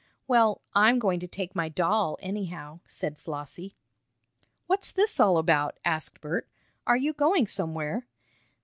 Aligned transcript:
"Well, 0.27 0.61
I'm 0.73 0.97
going 0.97 1.19
to 1.19 1.27
take 1.27 1.53
my 1.55 1.69
doll, 1.69 2.17
anyhow," 2.21 2.79
said 2.87 3.19
Flossie. 3.19 3.75
"What's 4.65 4.91
this 4.91 5.19
all 5.19 5.37
about?" 5.37 5.77
asked 5.85 6.21
Bert. 6.21 6.49
"Are 6.87 6.97
you 6.97 7.13
going 7.13 7.45
somewhere?" 7.45 8.07